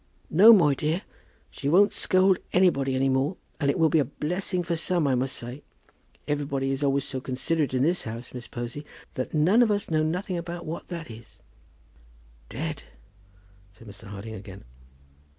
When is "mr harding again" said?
13.87-14.63